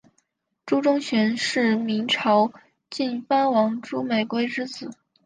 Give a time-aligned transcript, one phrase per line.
[0.65, 2.51] 朱钟铉是明朝
[2.89, 4.89] 晋藩王朱美圭之子。